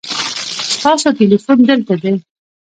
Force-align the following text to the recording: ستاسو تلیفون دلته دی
ستاسو 0.75 1.07
تلیفون 1.19 1.57
دلته 1.69 1.93
دی 2.01 2.11